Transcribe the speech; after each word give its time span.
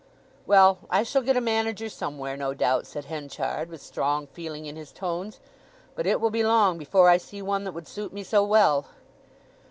"Well, 0.47 0.79
I 0.89 1.03
shall 1.03 1.21
get 1.21 1.37
a 1.37 1.41
manager 1.41 1.87
somewhere, 1.87 2.35
no 2.35 2.55
doubt," 2.55 2.87
said 2.87 3.05
Henchard, 3.05 3.69
with 3.69 3.83
strong 3.83 4.25
feeling 4.25 4.65
in 4.65 4.75
his 4.75 4.91
tones. 4.91 5.39
"But 5.93 6.07
it 6.07 6.19
will 6.19 6.31
be 6.31 6.41
long 6.43 6.79
before 6.79 7.07
I 7.07 7.17
see 7.17 7.39
one 7.43 7.65
that 7.65 7.73
would 7.73 7.87
suit 7.87 8.11
me 8.11 8.23
so 8.23 8.43
well!" 8.43 8.87